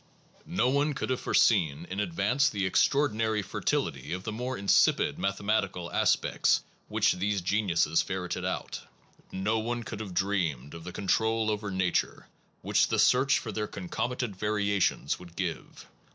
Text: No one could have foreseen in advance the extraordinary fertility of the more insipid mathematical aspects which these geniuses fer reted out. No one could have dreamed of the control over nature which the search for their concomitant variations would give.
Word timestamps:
No 0.47 0.67
one 0.67 0.95
could 0.95 1.11
have 1.11 1.19
foreseen 1.21 1.85
in 1.91 1.99
advance 1.99 2.49
the 2.49 2.65
extraordinary 2.65 3.43
fertility 3.43 4.13
of 4.13 4.23
the 4.23 4.31
more 4.31 4.57
insipid 4.57 5.19
mathematical 5.19 5.91
aspects 5.91 6.63
which 6.87 7.13
these 7.13 7.39
geniuses 7.39 8.01
fer 8.01 8.27
reted 8.27 8.43
out. 8.43 8.81
No 9.31 9.59
one 9.59 9.83
could 9.83 9.99
have 9.99 10.15
dreamed 10.15 10.73
of 10.73 10.85
the 10.85 10.91
control 10.91 11.51
over 11.51 11.69
nature 11.69 12.25
which 12.63 12.87
the 12.87 12.97
search 12.97 13.37
for 13.37 13.51
their 13.51 13.67
concomitant 13.67 14.35
variations 14.35 15.19
would 15.19 15.35
give. 15.35 15.85